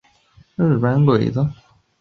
[0.55, 1.55] 我的老天鹅啊